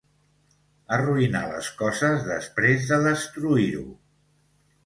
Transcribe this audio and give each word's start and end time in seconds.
Arruïnar 0.97 1.41
les 1.51 1.69
coses 1.83 2.25
després 2.31 2.89
de 2.93 3.01
destruir-ho. 3.07 3.89